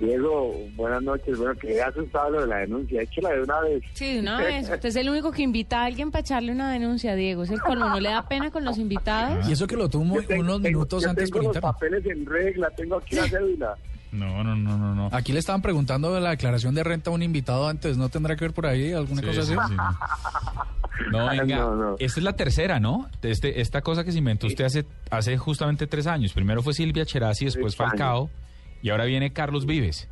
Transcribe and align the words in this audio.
Diego, 0.00 0.54
buenas 0.76 1.02
noches. 1.02 1.36
Bueno, 1.38 1.54
que 1.60 1.80
asustado 1.82 2.30
lo 2.30 2.40
de 2.40 2.46
la 2.46 2.56
denuncia. 2.58 3.02
Échela 3.02 3.30
de 3.30 3.42
una 3.42 3.60
vez. 3.60 3.82
Sí, 3.92 4.14
de 4.14 4.20
una 4.20 4.38
vez. 4.38 4.62
Usted 4.72 4.86
es 4.88 4.96
el 4.96 5.10
único 5.10 5.30
que 5.30 5.42
invita 5.42 5.82
a 5.82 5.84
alguien 5.84 6.10
para 6.10 6.20
echarle 6.22 6.52
una 6.52 6.72
denuncia, 6.72 7.14
Diego. 7.14 7.42
Es 7.42 7.50
el 7.50 7.60
colmo. 7.60 7.88
¿No 7.90 8.00
le 8.00 8.08
da 8.08 8.26
pena 8.26 8.50
con 8.50 8.64
los 8.64 8.78
invitados? 8.78 9.46
Y 9.48 9.52
eso 9.52 9.66
que 9.66 9.76
lo 9.76 9.88
tuvo 9.90 10.02
unos 10.04 10.26
tengo- 10.26 10.58
minutos 10.58 11.02
yo 11.04 11.10
antes 11.10 11.24
tengo 11.30 11.34
por 11.34 11.44
los 11.44 11.56
interno. 11.56 11.72
papeles 11.72 12.06
en 12.06 12.24
regla, 12.26 12.70
tengo 12.76 12.96
aquí 12.96 13.14
la 13.14 13.28
cédula. 13.28 13.76
No, 14.12 14.42
no, 14.42 14.56
no, 14.56 14.76
no, 14.76 14.94
no. 14.94 15.08
Aquí 15.12 15.32
le 15.32 15.38
estaban 15.38 15.62
preguntando 15.62 16.12
de 16.14 16.20
la 16.20 16.30
declaración 16.30 16.74
de 16.74 16.82
renta 16.82 17.10
a 17.10 17.12
un 17.12 17.22
invitado 17.22 17.68
antes. 17.68 17.96
¿No 17.98 18.08
tendrá 18.08 18.34
que 18.36 18.44
ver 18.46 18.54
por 18.54 18.66
ahí 18.66 18.92
alguna 18.92 19.20
Sí, 19.20 19.26
cosa 19.26 19.40
así? 19.42 19.52
sí, 19.52 19.58
sí. 19.68 19.74
No, 21.12 21.28
venga, 21.30 21.56
No, 21.56 21.74
no. 21.76 21.96
esta 21.98 22.20
es 22.20 22.24
la 22.24 22.34
tercera, 22.34 22.78
¿no? 22.78 23.08
Este, 23.22 23.60
esta 23.62 23.80
cosa 23.80 24.04
que 24.04 24.12
se 24.12 24.18
inventó 24.18 24.46
usted 24.46 24.64
hace, 24.66 24.84
hace 25.10 25.38
justamente 25.38 25.86
tres 25.86 26.06
años. 26.06 26.32
Primero 26.34 26.62
fue 26.62 26.74
Silvia 26.74 27.06
Cherasi, 27.06 27.46
después 27.46 27.74
años. 27.80 28.28
Y 28.82 28.90
ahora 28.90 29.04
viene 29.04 29.32
Carlos 29.32 29.66
Vives. 29.66 30.08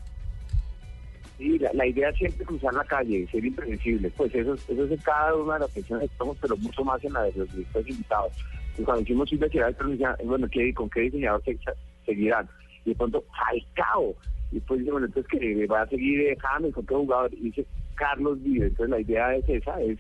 Sí, 1.39 1.59
la, 1.59 1.73
la 1.73 1.87
idea 1.87 2.13
siempre 2.13 2.43
es 2.43 2.49
cruzar 2.49 2.75
la 2.75 2.85
calle, 2.85 3.27
ser 3.31 3.45
impredecible. 3.45 4.11
Pues 4.17 4.35
eso, 4.35 4.55
es- 4.55 4.69
eso 4.69 4.85
es 4.85 4.91
en 4.91 4.97
cada 4.99 5.35
una 5.37 5.55
de 5.55 5.61
las 5.61 5.71
pensiones 5.71 6.09
que 6.09 6.13
estamos, 6.13 6.37
pero 6.41 6.57
mucho 6.57 6.85
más 6.85 7.03
en 7.05 7.13
la 7.13 7.23
de 7.23 7.33
los 7.37 7.89
invitados. 7.89 8.33
Y 8.77 8.83
cuando 8.83 9.03
hicimos 9.03 9.29
Silvia 9.29 9.47
decía, 9.47 10.17
bueno, 10.25 10.49
¿qué, 10.51 10.73
¿con 10.75 10.91
qué 10.91 11.03
diseñador 11.03 11.43
se- 11.45 11.59
seguirán? 12.07 12.49
Y 12.85 12.91
de 12.91 12.97
pronto, 12.97 13.25
Falcao. 13.37 14.15
Y 14.51 14.57
después 14.57 14.81
dice, 14.81 14.91
bueno, 14.93 15.07
entonces 15.07 15.31
que 15.31 15.67
va 15.67 15.83
a 15.83 15.89
seguir 15.89 16.21
eh, 16.23 16.37
James, 16.41 16.75
¿con 16.75 16.87
qué 16.87 16.95
jugador? 16.95 17.33
Y 17.35 17.41
dice, 17.51 17.67
Carlos 17.95 18.43
Vives. 18.43 18.71
Entonces 18.71 18.91
la 18.91 19.01
idea 19.01 19.35
es 19.37 19.49
esa, 19.49 19.81
es, 19.81 19.99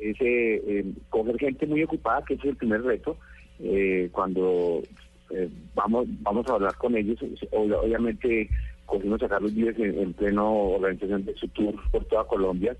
es 0.00 0.16
eh, 0.20 0.62
eh, 0.66 0.84
coger 1.08 1.38
gente 1.38 1.66
muy 1.66 1.82
ocupada, 1.82 2.22
que 2.26 2.34
ese 2.34 2.44
es 2.44 2.50
el 2.50 2.56
primer 2.56 2.82
reto. 2.82 3.16
Eh, 3.60 4.08
cuando 4.12 4.82
eh, 5.30 5.48
vamos 5.74 6.06
vamos 6.22 6.46
a 6.48 6.54
hablar 6.54 6.74
con 6.76 6.96
ellos, 6.96 7.18
ob- 7.52 7.80
obviamente 7.84 8.48
cogimos 8.86 9.22
a 9.22 9.28
Carlos 9.28 9.54
Vives 9.54 9.78
en, 9.78 9.98
en 9.98 10.12
pleno 10.12 10.50
organización 10.52 11.24
de 11.24 11.34
su 11.36 11.48
tour 11.48 11.74
por 11.90 12.04
toda 12.06 12.26
Colombia. 12.26 12.76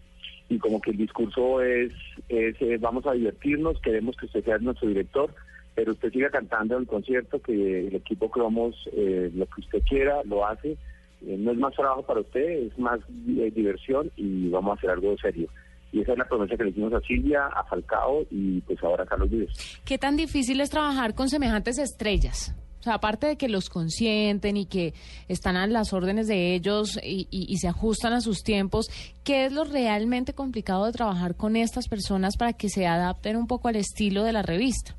Y 0.51 0.59
como 0.59 0.81
que 0.81 0.93
el 0.93 0.97
discurso 0.97 1.61
es, 1.63 1.93
es 2.29 2.57
eh, 2.63 2.79
vamos 2.81 3.07
a 3.07 3.13
divertirnos, 3.13 3.81
queremos 3.83 4.17
que 4.17 4.27
usted 4.27 4.45
sea 4.45 4.59
nuestro 4.59 4.89
director, 4.89 5.35
pero 5.75 5.93
usted 5.93 6.11
siga 6.11 6.31
cantando 6.31 6.79
el 6.79 6.87
concierto, 6.87 7.41
que 7.43 7.89
el 7.89 7.95
equipo 7.95 8.31
Cromos 8.31 8.75
eh, 8.93 9.31
lo 9.35 9.45
que 9.47 9.61
usted 9.61 9.83
quiera 9.89 10.23
lo 10.25 10.47
hace, 10.47 10.77
Eh, 11.21 11.37
no 11.37 11.51
es 11.51 11.59
más 11.59 11.75
trabajo 11.75 12.03
para 12.07 12.21
usted, 12.21 12.47
es 12.69 12.79
más 12.79 13.01
eh, 13.01 13.51
diversión 13.53 14.11
y 14.17 14.49
vamos 14.51 14.71
a 14.71 14.75
hacer 14.79 14.91
algo 14.91 15.17
serio. 15.19 15.49
Y 15.93 16.01
esa 16.03 16.13
es 16.13 16.19
la 16.19 16.27
promesa 16.29 16.57
que 16.57 16.65
le 16.65 16.71
hicimos 16.71 16.93
a 16.93 17.01
Silvia, 17.01 17.47
a 17.47 17.65
Falcao 17.65 18.27
y 18.31 18.61
pues 18.61 18.83
ahora 18.83 19.05
a 19.05 19.07
Carlos 19.07 19.31
Vives. 19.31 19.81
¿Qué 19.85 19.97
tan 19.99 20.17
difícil 20.17 20.61
es 20.61 20.69
trabajar 20.71 21.15
con 21.15 21.29
semejantes 21.29 21.79
estrellas? 21.79 22.55
O 22.81 22.83
sea, 22.83 22.95
aparte 22.95 23.27
de 23.27 23.37
que 23.37 23.49
los 23.49 23.69
consienten 23.71 24.57
y 24.57 24.67
que 24.67 24.95
están 25.29 25.57
a 25.57 25.67
las 25.67 25.93
órdenes 25.93 26.29
de 26.29 26.55
ellos 26.55 26.97
y, 27.03 27.27
y- 27.31 27.47
y 27.53 27.57
se 27.57 27.67
ajustan 27.69 28.13
a 28.13 28.21
sus 28.21 28.43
tiempos, 28.45 28.89
¿qué 29.25 29.47
es 29.47 29.53
lo 29.53 29.65
realmente 29.65 30.33
complicado 30.35 30.87
de 30.87 30.93
trabajar 30.93 31.35
con 31.35 31.57
estas 31.57 31.89
personas 31.89 32.37
para 32.37 32.53
que 32.53 32.69
se 32.69 32.87
adapten 32.87 33.37
un 33.37 33.47
poco 33.49 33.67
al 33.69 33.77
estilo 33.77 34.23
de 34.23 34.33
la 34.33 34.43
revista? 34.43 34.95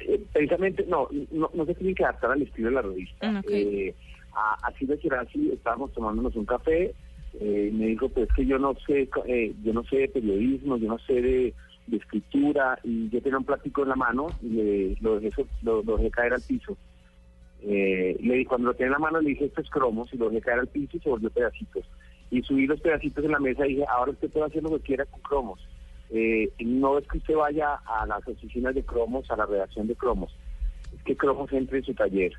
Eh, 0.00 0.24
precisamente, 0.32 0.84
no, 0.88 1.08
no, 1.30 1.50
no 1.52 1.64
se 1.66 1.74
tienen 1.74 1.94
que 1.94 2.04
adaptar 2.04 2.32
al 2.32 2.42
estilo 2.42 2.68
de 2.68 2.74
la 2.74 2.82
revista. 2.82 3.30
Mm, 3.30 3.36
ok. 3.38 3.44
Eh, 3.50 3.94
a, 4.34 4.68
a 4.68 4.72
Silvia 4.78 4.96
Cherasi 4.98 5.50
estábamos 5.52 5.92
tomándonos 5.92 6.34
un 6.36 6.44
café, 6.46 6.94
eh, 7.40 7.70
me 7.72 7.86
dijo, 7.86 8.08
pues 8.08 8.28
que 8.34 8.46
yo 8.46 8.58
no 8.58 8.74
sé, 8.86 9.08
eh, 9.26 9.54
yo 9.62 9.72
no 9.72 9.84
sé 9.84 9.96
de 9.96 10.08
periodismo, 10.08 10.76
yo 10.76 10.88
no 10.88 10.98
sé 11.00 11.20
de, 11.20 11.54
escritura, 11.92 12.78
y 12.82 13.08
yo 13.10 13.22
tenía 13.22 13.38
un 13.38 13.44
plático 13.44 13.82
en 13.82 13.90
la 13.90 13.94
mano 13.96 14.26
y 14.42 14.48
le, 14.48 14.96
lo, 15.00 15.20
dejé, 15.20 15.46
lo, 15.62 15.82
dejé 15.82 16.10
caer 16.10 16.32
al 16.32 16.42
piso. 16.42 16.76
Eh, 17.62 18.16
le, 18.20 18.44
cuando 18.44 18.68
lo 18.68 18.74
tenía 18.74 18.88
en 18.88 18.92
la 18.92 18.98
mano 18.98 19.20
le 19.20 19.30
dije, 19.30 19.44
esto 19.44 19.60
es 19.60 19.70
cromos, 19.70 20.12
y 20.12 20.16
lo 20.16 20.28
dejé 20.28 20.42
caer 20.42 20.60
al 20.60 20.66
piso 20.66 20.96
y 20.96 21.00
se 21.00 21.08
volvió 21.08 21.30
pedacitos. 21.30 21.84
Y 22.30 22.42
subí 22.42 22.66
los 22.66 22.80
pedacitos 22.80 23.24
en 23.24 23.30
la 23.30 23.38
mesa 23.38 23.66
y 23.66 23.74
dije, 23.74 23.84
ahora 23.88 24.10
usted 24.10 24.30
puede 24.30 24.46
hacer 24.46 24.62
lo 24.62 24.70
que 24.70 24.80
quiera 24.80 25.04
con 25.04 25.20
cromos. 25.20 25.60
Eh, 26.10 26.50
no 26.60 26.98
es 26.98 27.06
que 27.08 27.18
usted 27.18 27.34
vaya 27.34 27.74
a 27.84 28.06
las 28.06 28.26
oficinas 28.26 28.74
de 28.74 28.84
cromos, 28.84 29.30
a 29.30 29.36
la 29.36 29.46
redacción 29.46 29.86
de 29.86 29.96
cromos, 29.96 30.34
es 30.94 31.02
que 31.02 31.16
cromos 31.16 31.52
entre 31.52 31.78
en 31.78 31.84
su 31.84 31.94
taller. 31.94 32.32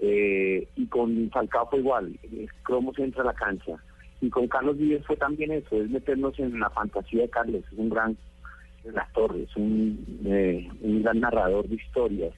Eh, 0.00 0.68
y 0.76 0.86
con 0.86 1.30
Falcao 1.30 1.68
fue 1.70 1.78
igual, 1.78 2.18
eh, 2.22 2.46
cromos 2.62 2.98
entra 2.98 3.22
a 3.22 3.26
la 3.26 3.34
cancha. 3.34 3.76
Y 4.20 4.30
con 4.30 4.48
Carlos 4.48 4.78
Vives 4.78 5.04
fue 5.06 5.16
también 5.16 5.52
eso, 5.52 5.80
es 5.80 5.90
meternos 5.90 6.38
en 6.38 6.58
la 6.58 6.70
fantasía 6.70 7.22
de 7.22 7.28
Carlos, 7.28 7.62
es 7.70 7.78
un 7.78 7.90
gran 7.90 8.16
relator, 8.84 9.36
es 9.36 9.54
un, 9.56 10.22
eh, 10.24 10.68
un 10.80 11.02
gran 11.02 11.20
narrador 11.20 11.68
de 11.68 11.76
historias. 11.76 12.32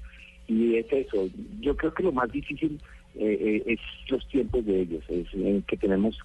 Y 0.48 0.76
es 0.76 0.86
eso, 0.90 1.28
yo 1.60 1.76
creo 1.76 1.92
que 1.94 2.02
lo 2.02 2.12
más 2.12 2.32
difícil 2.32 2.80
eh, 3.14 3.62
eh, 3.66 3.72
es 3.72 3.80
los 4.10 4.26
tiempos 4.28 4.64
de 4.64 4.80
ellos, 4.80 5.04
es 5.08 5.28
que 5.66 5.76
tenemos, 5.76 6.18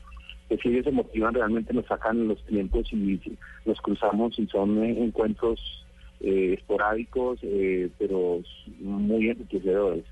que 0.49 0.57
si 0.57 0.69
ellos 0.69 0.85
se 0.85 0.91
motivan 0.91 1.33
realmente 1.33 1.73
nos 1.73 1.85
sacan 1.85 2.27
los 2.27 2.43
tiempos 2.45 2.91
y 2.93 3.19
los 3.65 3.79
cruzamos 3.81 4.37
y 4.39 4.47
son 4.47 4.83
eh, 4.83 5.03
encuentros 5.03 5.85
eh, 6.21 6.55
esporádicos, 6.57 7.39
eh, 7.43 7.89
pero 7.99 8.41
muy 8.79 9.29
enriquecedores. 9.29 10.05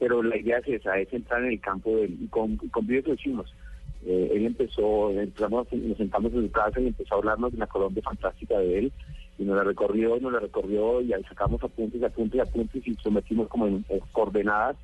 Pero 0.00 0.20
la 0.24 0.36
idea 0.36 0.58
es 0.58 0.66
esa, 0.66 0.98
es 0.98 1.12
entrar 1.12 1.44
en 1.44 1.52
el 1.52 1.60
campo 1.60 1.94
del, 1.96 2.18
y 2.20 2.26
con, 2.26 2.56
con 2.56 2.86
lo 2.88 3.14
hicimos. 3.14 3.54
Eh, 4.06 4.30
él 4.34 4.46
empezó, 4.46 5.10
entramos, 5.10 5.70
nos 5.72 5.96
sentamos 5.98 6.32
en 6.32 6.42
su 6.46 6.50
casa 6.50 6.80
y 6.80 6.86
empezó 6.86 7.14
a 7.14 7.18
hablarnos 7.18 7.52
de 7.52 7.58
la 7.58 7.66
Colombia 7.66 8.02
fantástica 8.02 8.58
de 8.58 8.78
él 8.78 8.92
y 9.38 9.44
nos 9.44 9.56
la 9.56 9.64
recorrió 9.64 10.16
y 10.16 10.20
nos 10.20 10.32
la 10.32 10.40
recorrió 10.40 11.00
y 11.02 11.12
ahí 11.12 11.22
sacamos 11.24 11.62
apuntes, 11.62 12.02
apuntes, 12.02 12.40
apuntes 12.40 12.86
y 12.86 12.94
sometimos 12.96 13.48
como 13.48 13.66
en, 13.66 13.84
en 13.88 14.00
coordenadas 14.12 14.76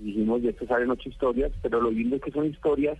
y 0.00 0.06
dijimos 0.06 0.42
de 0.42 0.50
esto 0.50 0.66
salen 0.66 0.90
ocho 0.90 1.08
historias, 1.08 1.52
pero 1.62 1.80
lo 1.80 1.90
lindo 1.90 2.16
es 2.16 2.22
que 2.22 2.30
son 2.30 2.46
historias 2.46 2.98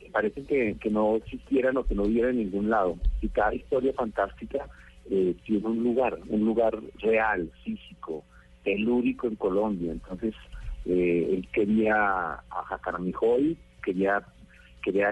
que 0.00 0.10
parecen 0.10 0.78
que, 0.78 0.90
no 0.90 1.16
existieran 1.16 1.76
o 1.76 1.84
que 1.84 1.94
no 1.94 2.04
hubiera 2.04 2.30
en 2.30 2.38
ningún 2.38 2.70
lado 2.70 2.96
y 3.20 3.28
cada 3.28 3.54
historia 3.54 3.92
fantástica 3.92 4.68
eh, 5.10 5.34
tiene 5.44 5.66
un 5.66 5.82
lugar, 5.82 6.18
un 6.28 6.44
lugar 6.44 6.78
real, 6.98 7.50
físico, 7.64 8.24
telúrico 8.64 9.28
en 9.28 9.36
Colombia, 9.36 9.92
entonces 9.92 10.34
eh, 10.86 11.28
él 11.32 11.48
quería 11.52 11.94
a 12.34 12.64
Jacaramijoy, 12.68 13.56
quería 13.82 14.24
quería, 14.82 15.10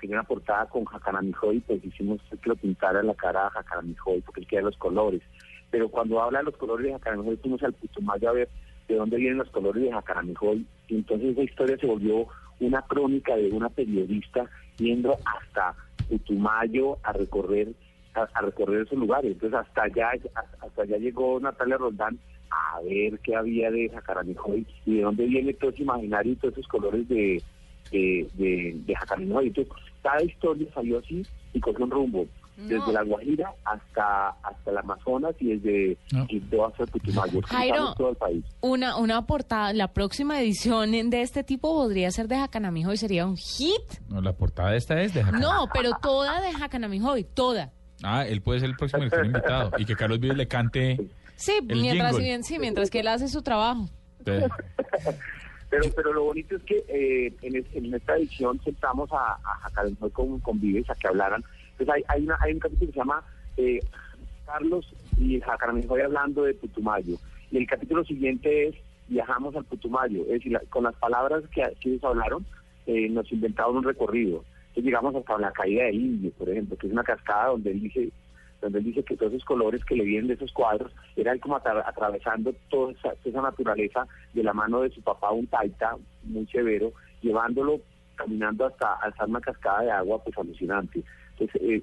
quería 0.00 0.16
una 0.16 0.24
portada 0.24 0.66
con 0.66 0.84
Jacaramijoy, 0.84 1.60
pues 1.60 1.84
hicimos 1.84 2.20
que 2.30 2.48
lo 2.48 2.56
pintara 2.56 3.02
la 3.02 3.14
cara 3.14 3.46
a 3.46 3.50
Jacaramijoy, 3.50 4.20
porque 4.20 4.40
él 4.40 4.46
quería 4.46 4.64
los 4.64 4.76
colores. 4.76 5.22
Pero 5.70 5.88
cuando 5.88 6.20
habla 6.20 6.40
de 6.40 6.46
los 6.46 6.56
colores 6.56 6.86
de 6.86 6.92
Jacaramijoy, 6.92 7.36
fuimos 7.36 7.62
al 7.62 7.72
Putumayo 7.72 8.28
a 8.28 8.32
ver 8.32 8.48
de 8.88 8.96
dónde 8.96 9.16
vienen 9.16 9.38
los 9.38 9.50
colores 9.50 9.82
de 9.82 9.92
Jacaramijoy. 9.92 10.66
Y 10.88 10.94
entonces 10.96 11.30
esa 11.30 11.42
historia 11.42 11.78
se 11.78 11.86
volvió 11.86 12.26
una 12.60 12.82
crónica 12.82 13.34
de 13.36 13.50
una 13.50 13.68
periodista 13.68 14.46
yendo 14.76 15.16
hasta 15.24 15.74
Putumayo 16.08 16.98
a 17.02 17.12
recorrer 17.12 17.68
a, 18.14 18.28
a 18.34 18.42
recorrer 18.42 18.82
esos 18.82 18.98
lugares. 18.98 19.32
Entonces 19.32 19.58
hasta 19.58 19.84
allá 19.84 20.10
hasta, 20.34 20.82
allá 20.82 20.96
llegó 20.98 21.40
Natalia 21.40 21.76
Roldán 21.76 22.18
a 22.50 22.80
ver 22.82 23.18
qué 23.20 23.34
había 23.34 23.70
de 23.70 23.88
Jacaramijoy 23.88 24.66
y 24.86 24.96
de 24.96 25.02
dónde 25.02 25.26
viene 25.26 25.54
todo 25.54 25.70
ese 25.70 25.82
imaginario 25.82 26.32
y 26.32 26.36
todos 26.36 26.54
esos 26.54 26.68
colores 26.68 27.08
de, 27.08 27.42
de, 27.90 28.28
de, 28.34 28.72
de 28.86 28.94
Jacaramijoy. 28.96 29.48
Entonces, 29.48 29.72
cada 30.02 30.22
historia 30.22 30.68
salió 30.74 30.98
así 30.98 31.22
y 31.52 31.60
cogió 31.60 31.84
un 31.84 31.90
rumbo. 31.90 32.26
Desde 32.56 32.92
la 32.92 33.02
Guajira 33.02 33.52
hasta 33.64 34.28
hasta 34.28 34.70
el 34.70 34.78
Amazonas 34.78 35.34
y 35.40 35.56
desde 35.56 35.98
No. 36.12 36.24
Quito 36.28 36.64
hasta 36.64 36.86
Putumayo. 36.86 37.40
Jairo. 37.46 37.94
Todo 37.94 38.10
el 38.10 38.16
país. 38.16 38.44
Una, 38.60 38.96
una 38.96 39.26
portada, 39.26 39.72
la 39.72 39.88
próxima 39.92 40.40
edición 40.40 40.92
de 41.10 41.22
este 41.22 41.42
tipo 41.42 41.74
podría 41.74 42.12
ser 42.12 42.28
de 42.28 42.36
Jacanamijoy, 42.36 42.96
sería 42.96 43.26
un 43.26 43.36
hit. 43.36 43.82
No, 44.08 44.20
la 44.20 44.32
portada 44.34 44.70
de 44.70 44.76
esta 44.76 45.02
es 45.02 45.12
de 45.14 45.24
Jacan- 45.24 45.40
No, 45.40 45.66
pero 45.74 45.90
toda 46.00 46.40
de 46.42 46.52
Jacanamijoy, 46.52 47.24
toda. 47.24 47.72
Ah, 48.04 48.24
él 48.24 48.40
puede 48.40 48.60
ser 48.60 48.70
el 48.70 48.76
próximo 48.76 49.02
director 49.02 49.26
invitado. 49.26 49.72
Y 49.76 49.84
que 49.84 49.96
Carlos 49.96 50.20
Vives 50.20 50.36
le 50.36 50.46
cante. 50.46 51.08
Sí, 51.34 51.54
El 51.68 51.80
mientras, 51.82 52.16
jingle. 52.16 52.42
sí, 52.44 52.58
mientras 52.60 52.88
que 52.88 53.00
él 53.00 53.08
hace 53.08 53.26
su 53.26 53.42
trabajo. 53.42 53.88
eh, 54.26 54.46
Pero, 55.74 55.92
pero 55.96 56.12
lo 56.12 56.24
bonito 56.24 56.54
es 56.54 56.62
que 56.62 56.84
eh, 56.88 57.32
en, 57.42 57.56
en 57.72 57.94
esta 57.94 58.16
edición 58.16 58.60
sentamos 58.62 59.10
a, 59.12 59.32
a 59.34 59.58
Jacaramijoy 59.62 60.10
con, 60.10 60.38
con 60.40 60.60
Vives 60.60 60.88
a 60.88 60.94
que 60.94 61.08
hablaran. 61.08 61.42
Entonces 61.72 61.94
hay, 61.96 62.02
hay, 62.08 62.22
una, 62.24 62.36
hay 62.40 62.52
un 62.52 62.60
capítulo 62.60 62.86
que 62.86 62.92
se 62.92 62.98
llama 63.00 63.24
eh, 63.56 63.80
Carlos 64.46 64.86
y 65.18 65.40
Jacaramijoy 65.40 66.00
hablando 66.02 66.44
de 66.44 66.54
Putumayo. 66.54 67.16
Y 67.50 67.56
el 67.58 67.66
capítulo 67.66 68.04
siguiente 68.04 68.68
es 68.68 68.74
Viajamos 69.08 69.54
al 69.56 69.64
Putumayo, 69.64 70.22
es 70.22 70.28
decir, 70.28 70.52
la- 70.52 70.62
con 70.70 70.84
las 70.84 70.94
palabras 70.94 71.42
que, 71.52 71.62
que 71.80 71.90
ellos 71.90 72.04
hablaron, 72.04 72.46
eh, 72.86 73.08
nos 73.08 73.30
inventaron 73.32 73.76
un 73.78 73.84
recorrido. 73.84 74.44
Entonces 74.68 74.84
llegamos 74.84 75.14
hasta 75.16 75.38
la 75.38 75.50
caída 75.52 75.84
de 75.84 75.92
Indio, 75.92 76.30
por 76.38 76.48
ejemplo, 76.50 76.76
que 76.76 76.86
es 76.86 76.92
una 76.92 77.02
cascada 77.02 77.48
donde 77.48 77.72
él 77.72 77.80
dice 77.80 78.10
donde 78.64 78.78
él 78.78 78.86
dice 78.86 79.04
que 79.04 79.16
todos 79.16 79.32
esos 79.32 79.44
colores 79.44 79.84
que 79.84 79.94
le 79.94 80.04
vienen 80.04 80.28
de 80.28 80.34
esos 80.34 80.52
cuadros 80.52 80.90
eran 81.16 81.38
como 81.38 81.56
atra- 81.56 81.84
atravesando 81.86 82.54
toda 82.70 82.92
esa, 82.92 83.42
naturaleza 83.42 84.06
de 84.32 84.42
la 84.42 84.54
mano 84.54 84.80
de 84.80 84.90
su 84.90 85.02
papá, 85.02 85.30
un 85.30 85.46
taita 85.46 85.96
muy 86.22 86.46
severo, 86.46 86.92
llevándolo 87.20 87.80
caminando 88.16 88.64
hasta 88.66 88.94
alzar 88.94 89.28
una 89.28 89.40
cascada 89.40 89.82
de 89.82 89.90
agua 89.90 90.22
pues 90.24 90.36
alucinante. 90.38 91.02
Entonces, 91.32 91.62
eh, 91.62 91.82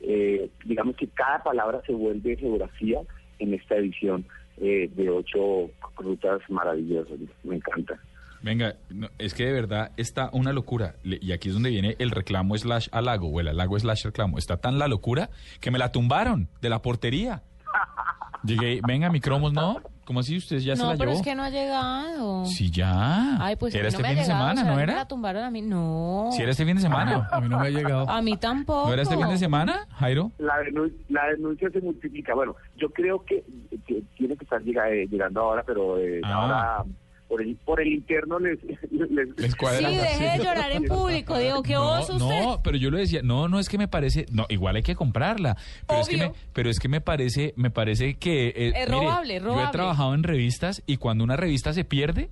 eh, 0.00 0.50
digamos 0.64 0.96
que 0.96 1.08
cada 1.08 1.42
palabra 1.42 1.82
se 1.84 1.92
vuelve 1.92 2.36
geografía 2.36 3.00
en 3.40 3.54
esta 3.54 3.76
edición 3.76 4.24
eh, 4.58 4.88
de 4.94 5.10
ocho 5.10 5.70
rutas 5.96 6.40
maravillosas. 6.48 7.18
Me 7.42 7.56
encanta. 7.56 7.98
Venga, 8.42 8.76
no, 8.88 9.08
es 9.18 9.34
que 9.34 9.44
de 9.46 9.52
verdad 9.52 9.92
está 9.96 10.30
una 10.32 10.52
locura. 10.52 10.94
Le- 11.02 11.18
Y 11.20 11.32
aquí 11.32 11.48
es 11.48 11.54
donde 11.54 11.70
viene 11.70 11.96
el 11.98 12.10
reclamo 12.10 12.56
slash 12.56 12.88
halago, 12.92 13.28
o 13.28 13.40
el 13.40 13.48
halago 13.48 13.78
slash 13.78 14.04
reclamo. 14.04 14.38
Está 14.38 14.56
tan 14.56 14.78
la 14.78 14.88
locura 14.88 15.28
que 15.60 15.70
me 15.70 15.78
la 15.78 15.92
tumbaron 15.92 16.48
de 16.62 16.70
la 16.70 16.80
portería. 16.82 17.42
Llegué, 18.42 18.80
venga, 18.86 19.10
mi 19.10 19.20
cromos, 19.20 19.52
¿no? 19.52 19.76
¿Cómo 20.06 20.20
así? 20.20 20.38
¿Usted 20.38 20.58
ya 20.58 20.74
se 20.74 20.82
no, 20.82 20.90
la 20.92 20.96
pero 20.96 21.10
llevó? 21.10 21.20
es 21.20 21.24
que 21.24 21.34
no 21.36 21.42
ha 21.44 21.50
llegado. 21.50 22.44
Sí, 22.46 22.70
ya. 22.70 23.36
Ay, 23.44 23.54
pues 23.56 23.74
¿Era 23.74 23.88
este 23.88 23.98
no 24.02 24.08
me 24.08 24.08
fin 24.08 24.18
ha 24.18 24.20
de 24.22 24.26
llegado, 24.26 24.40
semana, 24.40 24.60
¿será 24.62 24.66
no 24.66 24.72
que 24.72 24.76
me 24.76 24.82
era? 24.82 24.94
la 24.94 25.06
tumbaron 25.08 25.44
a 25.44 25.50
mí? 25.50 25.62
No. 25.62 26.30
¿Sí 26.32 26.42
era 26.42 26.50
este 26.50 26.64
fin 26.64 26.74
de 26.76 26.82
semana? 26.82 27.28
A 27.30 27.40
mí 27.40 27.48
no 27.48 27.60
me 27.60 27.66
ha 27.66 27.70
llegado. 27.70 28.08
A 28.10 28.20
mí 28.22 28.36
tampoco. 28.38 28.88
¿No 28.88 28.92
era 28.94 29.02
este 29.02 29.16
fin 29.16 29.28
de 29.28 29.36
semana, 29.38 29.86
Jairo? 29.98 30.32
La, 30.38 30.54
denu- 30.62 30.92
la 31.10 31.26
denuncia 31.28 31.70
se 31.70 31.80
multiplica. 31.80 32.34
Bueno, 32.34 32.56
yo 32.76 32.88
creo 32.90 33.22
que, 33.24 33.44
que 33.86 34.02
tiene 34.16 34.36
que 34.36 34.44
estar 34.44 34.60
eh, 34.62 35.06
llegando 35.08 35.42
ahora, 35.42 35.62
pero 35.64 35.98
eh, 35.98 36.20
Ah. 36.24 36.32
ahora 36.32 36.84
por 37.30 37.40
el, 37.40 37.56
por 37.64 37.80
el 37.80 37.88
interno 37.88 38.38
les... 38.40 38.58
les- 38.90 39.38
Les 39.38 39.54
cuadra. 39.56 39.88
Sí, 39.88 39.96
deje 39.96 40.24
de 40.38 40.44
llorar 40.44 40.72
en 40.72 40.84
público. 40.84 41.38
Digo, 41.38 41.62
qué 41.62 41.74
No, 41.74 42.00
oso 42.00 42.16
usted. 42.16 42.26
no, 42.42 42.60
pero 42.62 42.76
yo 42.76 42.90
lo 42.90 42.98
decía, 42.98 43.20
no, 43.22 43.46
no 43.48 43.58
es 43.60 43.68
que 43.68 43.78
me 43.78 43.86
parece, 43.88 44.26
no, 44.32 44.44
igual 44.50 44.74
hay 44.76 44.82
que 44.82 44.94
comprarla, 44.96 45.56
pero 45.86 46.00
es 46.00 46.08
que 46.08 46.16
me, 46.18 46.32
pero 46.52 46.68
es 46.68 46.78
que 46.80 46.88
me 46.88 47.00
parece, 47.00 47.54
me 47.56 47.70
parece 47.70 48.14
que 48.18 48.48
eh, 48.48 48.72
Es 48.74 48.88
mire, 48.90 49.00
robable, 49.00 49.34
Yo 49.34 49.40
he 49.40 49.40
robable. 49.40 49.72
trabajado 49.72 50.14
en 50.14 50.22
revistas 50.24 50.82
y 50.86 50.96
cuando 50.98 51.22
una 51.24 51.36
revista 51.36 51.72
se 51.72 51.84
pierde 51.84 52.28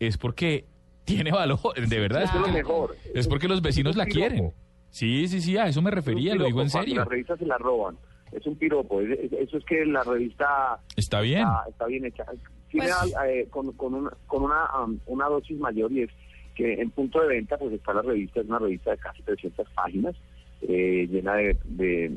es 0.00 0.18
porque 0.18 0.66
tiene 1.04 1.30
valor, 1.30 1.60
de 1.76 2.00
verdad, 2.00 2.24
es 2.24 2.34
lo 2.34 2.48
mejor. 2.48 2.96
es 3.14 3.28
porque 3.28 3.46
los 3.48 3.62
vecinos 3.62 3.92
Es 3.92 3.96
la 3.96 4.06
quieren. 4.06 4.52
Sí, 4.90 5.28
sí, 5.28 5.40
sí, 5.40 5.56
a 5.56 5.66
eso 5.68 5.80
me 5.80 5.90
refería, 5.92 6.34
lo 6.34 6.44
digo 6.44 6.60
en 6.60 6.70
serio. 6.70 6.96
Las 6.96 7.08
revistas 7.08 7.38
se 7.38 7.46
la 7.46 7.56
roban. 7.58 7.96
Es 8.32 8.44
un 8.46 8.56
piropo. 8.56 9.00
es- 9.00 9.16
es- 9.20 9.32
eso 9.32 9.58
es 9.58 9.64
que 9.64 9.84
la 9.86 10.02
revista 10.02 10.80
Está 10.96 11.20
bien. 11.20 11.40
está, 11.40 11.64
está 11.70 11.86
bien 11.86 12.04
hecha. 12.04 12.24
Tiene 12.74 12.88
Pues- 12.88 13.14
eh, 13.28 13.46
con, 13.50 13.94
una, 13.94 14.10
con 14.26 14.42
una, 14.42 14.68
um, 14.82 14.98
una 15.06 15.26
dosis 15.28 15.56
mayor 15.60 15.92
y 15.92 16.02
es 16.02 16.10
que 16.56 16.74
en 16.74 16.90
punto 16.90 17.20
de 17.20 17.28
venta 17.28 17.56
pues 17.56 17.72
está 17.72 17.94
la 17.94 18.02
revista, 18.02 18.40
es 18.40 18.48
una 18.48 18.58
revista 18.58 18.90
de 18.90 18.98
casi 18.98 19.22
300 19.22 19.68
páginas, 19.70 20.16
eh, 20.62 21.06
llena 21.08 21.34
de, 21.36 21.56
de, 21.66 22.10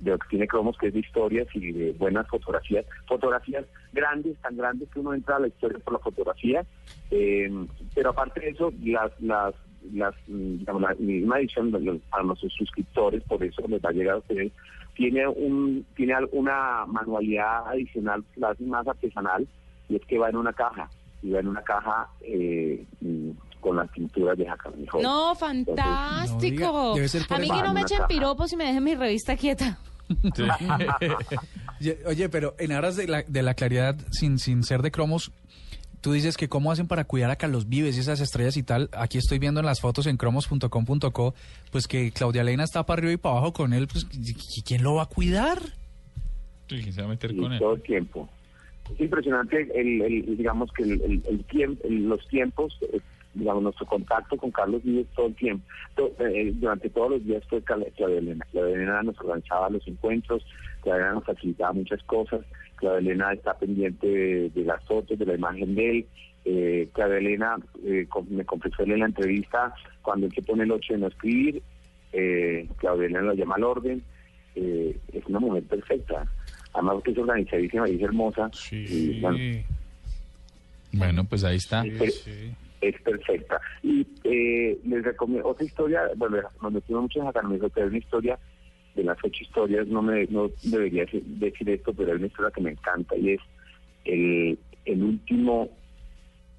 de 0.00 0.18
tiene 0.28 0.46
cromos, 0.46 0.76
que 0.76 0.88
es 0.88 0.92
de 0.92 1.00
historias 1.00 1.48
y 1.54 1.72
de 1.72 1.92
buenas 1.92 2.28
fotografías, 2.28 2.84
fotografías 3.06 3.64
grandes, 3.94 4.36
tan 4.42 4.54
grandes 4.54 4.90
que 4.90 5.00
uno 5.00 5.14
entra 5.14 5.36
a 5.36 5.40
la 5.40 5.48
historia 5.48 5.78
por 5.78 5.94
la 5.94 5.98
fotografía, 6.00 6.62
eh, 7.10 7.50
pero 7.94 8.10
aparte 8.10 8.40
de 8.40 8.50
eso, 8.50 8.70
las, 8.82 9.18
las, 9.18 9.54
las, 9.94 10.14
mm, 10.26 10.58
digamos, 10.58 10.82
la 10.82 10.94
misma 10.98 11.38
edición 11.38 11.72
para 12.10 12.22
nuestros 12.22 12.52
suscriptores, 12.52 13.22
por 13.22 13.42
eso 13.42 13.66
les 13.66 13.82
va 13.82 13.88
a 13.88 13.92
llegar 13.92 14.16
a 14.16 14.18
ustedes, 14.18 14.52
tiene 14.94 15.26
un 15.26 15.86
tiene 15.96 16.14
una 16.32 16.84
manualidad 16.86 17.66
adicional, 17.68 18.22
más 18.36 18.86
artesanal, 18.86 19.48
y 19.88 19.96
es 19.96 20.02
que 20.06 20.18
va 20.18 20.28
en 20.30 20.36
una 20.36 20.52
caja, 20.52 20.88
y 21.22 21.30
va 21.30 21.40
en 21.40 21.48
una 21.48 21.62
caja 21.62 22.08
eh, 22.22 22.84
mm, 23.00 23.30
con 23.60 23.76
las 23.76 23.88
pinturas 23.90 24.36
de 24.36 24.46
Jacob 24.46 24.74
Mijol. 24.76 25.02
No, 25.02 25.28
No 25.30 25.34
fantástico. 25.34 26.94
debe 26.94 27.08
ser 27.08 27.26
por 27.26 27.36
a 27.36 27.40
mí 27.40 27.46
eso. 27.46 27.54
que 27.56 27.62
no 27.62 27.72
me 27.74 27.80
echen 27.82 28.00
piropos 28.08 28.52
y 28.52 28.56
me 28.56 28.64
dejen 28.64 28.82
mi 28.84 28.94
revista 28.94 29.36
quieta. 29.36 29.78
Sí. 30.34 30.44
Oye, 32.06 32.28
pero 32.28 32.54
en 32.58 32.72
aras 32.72 32.96
de 32.96 33.06
la, 33.08 33.22
de 33.22 33.42
la 33.42 33.54
claridad, 33.54 33.96
sin, 34.10 34.38
sin 34.38 34.62
ser 34.62 34.82
de 34.82 34.90
cromos, 34.90 35.32
tú 36.00 36.12
dices 36.12 36.36
que 36.36 36.48
cómo 36.48 36.70
hacen 36.70 36.86
para 36.86 37.04
cuidar 37.04 37.30
a 37.30 37.36
Carlos 37.36 37.68
Vives 37.68 37.96
y 37.96 38.00
esas 38.00 38.20
estrellas 38.20 38.56
y 38.56 38.62
tal. 38.62 38.88
Aquí 38.92 39.18
estoy 39.18 39.38
viendo 39.38 39.60
en 39.60 39.66
las 39.66 39.80
fotos 39.80 40.06
en 40.06 40.16
cromos.com.co, 40.16 41.34
pues 41.70 41.86
que 41.88 42.10
Claudia 42.12 42.44
Leina 42.44 42.64
está 42.64 42.84
para 42.84 42.98
arriba 43.00 43.12
y 43.14 43.16
para 43.16 43.36
abajo 43.36 43.52
con 43.52 43.72
él, 43.72 43.88
pues 43.88 44.06
¿y- 44.12 44.58
y 44.58 44.62
¿quién 44.62 44.82
lo 44.82 44.94
va 44.96 45.04
a 45.04 45.06
cuidar? 45.06 45.60
Sí, 46.68 46.80
¿quién 46.82 46.92
se 46.92 47.00
va 47.00 47.06
a 47.06 47.10
meter 47.10 47.32
y 47.32 47.40
con 47.40 47.52
él? 47.52 47.58
todo 47.58 47.74
el 47.74 47.82
tiempo. 47.82 48.28
Es 48.90 49.00
impresionante, 49.00 49.68
el, 49.74 50.02
el- 50.02 50.36
digamos 50.36 50.70
que 50.72 50.82
el, 50.82 51.00
el, 51.02 51.44
el 51.84 52.08
los 52.08 52.26
tiempos, 52.28 52.78
eh, 52.92 53.00
digamos, 53.34 53.62
nuestro 53.62 53.86
contacto 53.86 54.36
con 54.36 54.50
Carlos 54.50 54.82
Vives 54.84 55.06
todo 55.14 55.28
el 55.28 55.34
tiempo. 55.36 55.64
Eh, 56.18 56.52
durante 56.56 56.90
todos 56.90 57.12
los 57.12 57.24
días 57.24 57.42
fue 57.48 57.62
Claudia 57.62 58.18
Elena. 58.18 58.44
Claudia 58.50 58.74
Elena 58.74 59.02
nos 59.02 59.18
organizaba 59.20 59.70
los 59.70 59.86
encuentros, 59.88 60.44
Claudia 60.82 61.00
Elena 61.04 61.14
nos 61.14 61.24
facilitaba 61.24 61.72
muchas 61.72 62.02
cosas, 62.04 62.40
Claudia 62.76 62.98
Elena 62.98 63.32
está 63.32 63.56
pendiente 63.58 64.06
de, 64.50 64.64
las 64.64 64.84
fotos, 64.84 65.18
de 65.18 65.26
la 65.26 65.34
imagen 65.34 65.74
de 65.74 65.90
él. 65.90 66.06
Eh, 66.44 66.88
Claudia 66.92 67.18
Elena 67.18 67.56
eh, 67.84 68.06
me 68.28 68.44
confesó 68.44 68.82
en 68.82 68.98
la 68.98 69.06
entrevista 69.06 69.72
cuando 70.02 70.26
él 70.26 70.34
se 70.34 70.42
pone 70.42 70.64
el 70.64 70.72
8 70.72 70.94
de 70.94 70.98
no 70.98 71.06
escribir, 71.06 71.62
eh, 72.12 72.68
Claudia 72.76 73.06
Elena 73.06 73.22
lo 73.22 73.34
llama 73.34 73.54
al 73.54 73.64
orden. 73.64 74.02
Eh, 74.54 74.98
es 75.14 75.24
una 75.26 75.40
mujer 75.40 75.62
perfecta. 75.62 76.26
Además 76.74 77.02
que 77.04 77.10
es 77.10 77.18
organizadísima 77.18 77.88
y 77.88 77.96
es 77.96 78.02
hermosa. 78.02 78.50
y, 78.70 79.20
bueno, 79.20 79.38
Bueno, 80.92 81.24
pues 81.24 81.44
ahí 81.44 81.56
está. 81.56 81.82
sí. 81.82 82.54
es 82.80 83.00
perfecta. 83.02 83.60
Y 83.82 84.06
eh, 84.24 84.78
les 84.84 85.04
recomiendo 85.04 85.48
otra 85.48 85.64
historia, 85.64 86.02
bueno, 86.16 86.38
nos 86.62 86.72
metimos 86.72 87.02
mucho 87.02 87.20
en 87.20 87.26
Jacarmijo, 87.26 87.68
pero 87.68 87.86
es 87.86 87.90
una 87.90 87.98
historia 87.98 88.38
de 88.94 89.04
las 89.04 89.16
ocho 89.22 89.42
historias, 89.42 89.86
no 89.86 90.02
me 90.02 90.26
no 90.26 90.50
debería 90.64 91.04
decir, 91.04 91.22
decir 91.24 91.70
esto, 91.70 91.94
pero 91.94 92.12
es 92.12 92.18
una 92.18 92.26
historia 92.26 92.50
que 92.50 92.60
me 92.60 92.70
encanta 92.72 93.16
y 93.16 93.30
es 93.30 93.40
el, 94.04 94.58
el 94.84 95.02
último 95.02 95.70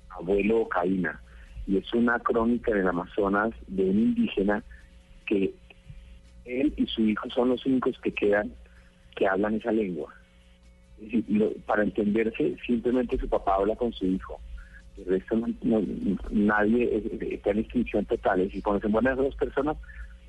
abuelo 0.09 0.67
Caína. 0.69 1.19
Y 1.67 1.77
es 1.77 1.93
una 1.93 2.19
crónica 2.19 2.71
en 2.71 2.77
el 2.77 2.87
Amazonas 2.87 3.51
de 3.67 3.83
un 3.83 3.99
indígena 3.99 4.63
que 5.25 5.53
él 6.45 6.73
y 6.75 6.85
su 6.87 7.01
hijo 7.07 7.29
son 7.29 7.49
los 7.49 7.65
únicos 7.65 7.97
que 8.03 8.11
quedan 8.13 8.51
que 9.15 9.27
hablan 9.27 9.55
esa 9.55 9.71
lengua. 9.71 10.13
Para 11.65 11.83
entenderse, 11.83 12.55
simplemente 12.65 13.17
su 13.17 13.27
papá 13.27 13.55
habla 13.55 13.75
con 13.75 13.91
su 13.93 14.05
hijo. 14.05 14.39
El 14.97 15.05
resto 15.05 15.35
no, 15.63 15.81
nadie 16.29 17.03
está 17.31 17.51
en 17.51 17.59
extinción 17.59 18.05
total. 18.05 18.39
Es 18.41 18.47
decir, 18.47 18.63
cuando 18.63 18.81
se 18.81 18.87
mueren 18.87 19.13
esas 19.13 19.25
dos 19.25 19.35
personas, 19.35 19.77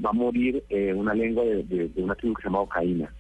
va 0.05 0.11
a 0.11 0.15
morir 0.15 0.65
eh, 0.71 0.93
una 0.95 1.15
lengua 1.15 1.45
de, 1.45 1.63
de- 1.65 1.89
de 1.89 2.03
una 2.03 2.15
tribu 2.15 2.35
que 2.35 2.43
se 2.43 2.49
llama 2.49 2.61
Ocaína. 2.61 3.13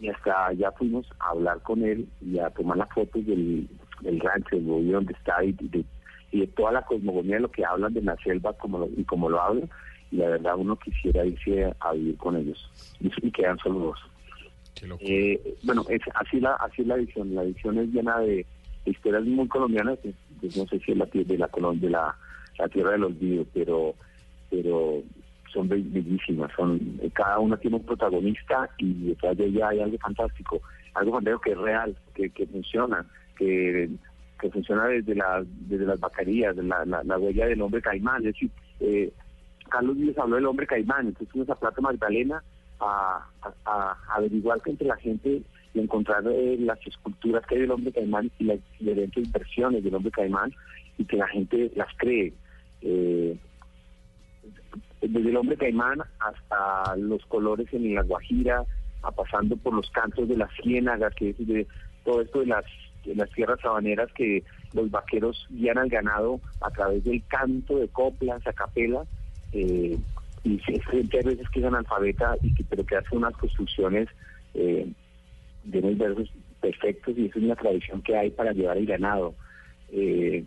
Y 0.00 0.08
hasta 0.08 0.46
allá 0.48 0.72
fuimos 0.72 1.06
a 1.20 1.30
hablar 1.30 1.62
con 1.62 1.82
él 1.84 2.06
y 2.20 2.38
a 2.38 2.50
tomar 2.50 2.76
las 2.78 2.90
fotos 2.92 3.24
del, 3.26 3.68
del 4.00 4.20
rancho, 4.20 4.56
del 4.56 4.66
lugar 4.66 4.92
donde 4.92 5.12
está 5.12 5.42
y 5.44 5.52
de, 5.52 5.84
y 6.32 6.40
de 6.40 6.46
toda 6.48 6.72
la 6.72 6.82
cosmogonía 6.82 7.36
de 7.36 7.42
lo 7.42 7.50
que 7.50 7.64
hablan 7.64 7.94
de 7.94 8.02
la 8.02 8.16
selva 8.16 8.52
como 8.54 8.78
lo- 8.78 8.90
y 8.96 9.04
como 9.04 9.28
lo 9.30 9.40
hablan. 9.40 9.70
Y 10.10 10.16
la 10.16 10.28
verdad 10.30 10.56
uno 10.56 10.76
quisiera 10.76 11.24
irse 11.24 11.72
a 11.80 11.92
vivir 11.92 12.16
con 12.16 12.36
ellos. 12.36 12.70
Y, 13.00 13.10
y 13.26 13.30
quedan 13.30 13.58
solo 13.58 13.78
dos. 13.80 13.98
Eh, 15.00 15.56
bueno, 15.62 15.84
es 15.88 16.00
así 16.14 16.40
la 16.40 16.52
así 16.54 16.82
es 16.82 16.88
la 16.88 16.96
edición. 16.96 17.34
La 17.34 17.42
edición 17.42 17.78
es 17.78 17.88
llena 17.88 18.18
de, 18.20 18.44
historias 18.84 19.24
muy 19.24 19.48
colombianas. 19.48 19.98
no 20.04 20.66
sé 20.66 20.78
si 20.80 20.92
es 20.92 20.98
la 20.98 21.06
de 21.06 21.38
la 21.38 21.48
de 21.80 21.90
la, 21.90 22.14
la 22.58 22.68
tierra 22.68 22.92
del 22.92 23.04
olvido, 23.04 23.44
pero 23.52 23.94
pero 24.50 25.02
son 25.52 25.68
be- 25.68 25.82
bellísimas. 25.84 26.52
Son 26.56 26.98
eh, 27.02 27.10
cada 27.12 27.38
una 27.38 27.56
tiene 27.56 27.76
un 27.76 27.84
protagonista 27.86 28.68
y 28.78 29.08
detrás 29.08 29.36
de 29.36 29.46
ella 29.46 29.68
hay 29.68 29.80
algo 29.80 29.98
fantástico, 29.98 30.60
algo 30.94 31.12
fantástico 31.12 31.40
que 31.40 31.52
es 31.52 31.58
real, 31.58 31.96
que, 32.14 32.30
que 32.30 32.46
funciona, 32.46 33.04
que 33.36 33.90
que 34.40 34.50
funciona 34.50 34.86
desde 34.86 35.14
las 35.14 35.46
desde 35.68 35.86
las 35.86 35.98
vacarías, 35.98 36.54
de 36.54 36.62
la, 36.62 36.84
la, 36.84 37.02
la 37.02 37.18
huella 37.18 37.46
del 37.46 37.62
hombre 37.62 37.80
caimán. 37.80 38.18
Es 38.18 38.34
decir, 38.34 38.50
eh, 38.80 39.10
Carlos 39.70 39.96
Vives 39.96 40.18
habló 40.18 40.36
del 40.36 40.46
hombre 40.46 40.66
caimán, 40.66 41.08
entonces 41.08 41.28
fuimos 41.32 41.48
a 41.50 41.54
Plata 41.56 41.80
Magdalena 41.80 42.42
a, 42.80 43.26
averiguar 44.14 44.60
que 44.62 44.70
entre 44.70 44.86
la 44.88 44.96
gente 44.96 45.42
y 45.74 45.80
encontrar 45.80 46.22
eh, 46.26 46.56
las 46.58 46.78
esculturas 46.86 47.44
que 47.46 47.56
hay 47.56 47.60
del 47.62 47.70
hombre 47.70 47.92
caimán 47.92 48.30
y 48.38 48.44
las 48.44 48.58
diferentes 48.78 49.30
versiones 49.32 49.84
del 49.84 49.94
hombre 49.94 50.10
caimán 50.10 50.52
y 50.98 51.04
que 51.04 51.16
la 51.16 51.28
gente 51.28 51.70
las 51.74 51.88
cree. 51.96 52.32
Eh, 52.82 53.36
desde 55.00 55.28
el 55.28 55.36
hombre 55.36 55.56
caimán 55.56 56.00
hasta 56.18 56.96
los 56.96 57.24
colores 57.26 57.66
en 57.72 57.94
la 57.94 58.02
Guajira, 58.02 58.64
a 59.02 59.10
pasando 59.12 59.56
por 59.56 59.74
los 59.74 59.90
cantos 59.90 60.28
de 60.28 60.36
la 60.36 60.48
ciénaga, 60.62 61.10
que 61.10 61.30
es 61.30 61.46
de 61.46 61.66
todo 62.04 62.22
esto 62.22 62.40
de 62.40 62.46
las, 62.46 62.64
de 63.04 63.14
las 63.14 63.30
tierras 63.30 63.60
sabaneras 63.60 64.10
que 64.12 64.42
los 64.72 64.90
vaqueros 64.90 65.46
guían 65.50 65.78
al 65.78 65.88
ganado 65.88 66.40
a 66.60 66.70
través 66.70 67.04
del 67.04 67.22
canto 67.28 67.78
de 67.78 67.88
coplas, 67.88 68.46
a 68.46 68.52
capela, 68.52 69.04
eh, 69.52 69.96
y 70.46 70.60
es 70.68 70.84
gente 70.86 71.18
a 71.18 71.22
veces 71.22 71.48
que 71.50 71.58
es 71.58 71.66
analfabeta, 71.66 72.36
y 72.42 72.54
que, 72.54 72.62
pero 72.62 72.86
que 72.86 72.96
hace 72.96 73.16
unas 73.16 73.36
construcciones 73.36 74.08
eh, 74.54 74.86
de 75.64 75.78
unos 75.80 75.98
versos 75.98 76.32
perfectos 76.60 77.18
y 77.18 77.26
esa 77.26 77.38
es 77.38 77.44
una 77.44 77.56
tradición 77.56 78.00
que 78.02 78.16
hay 78.16 78.30
para 78.30 78.52
llevar 78.52 78.78
el 78.78 78.86
ganado. 78.86 79.34
Eh, 79.90 80.44